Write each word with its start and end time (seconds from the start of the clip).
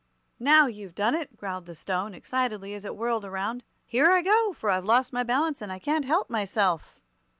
"Now 0.39 0.65
you've 0.65 0.95
done 0.95 1.13
it!" 1.13 1.37
growled 1.37 1.67
the 1.67 1.75
Stone, 1.75 2.15
excitedly, 2.15 2.73
as 2.73 2.85
it 2.85 2.95
whirled 2.95 3.23
around. 3.23 3.63
"Here 3.85 4.09
I 4.09 4.23
go, 4.23 4.51
for 4.51 4.71
I've 4.71 4.83
lost 4.83 5.13
my 5.13 5.21
balance 5.21 5.61
and 5.61 5.71
I 5.71 5.77
can't 5.77 6.05
help 6.05 6.27
myself!" 6.27 6.99